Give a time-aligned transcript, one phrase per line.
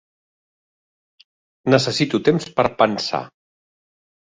[1.75, 3.23] Necessito temps per pensar.